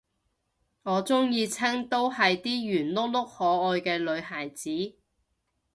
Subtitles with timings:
[0.81, 4.95] 我鍾意親都係啲圓碌碌可愛嘅女孩子